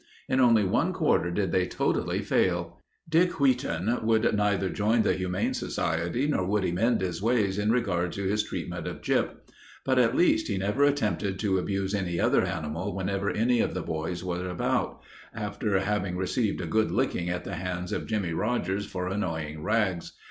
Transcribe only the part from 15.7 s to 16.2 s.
having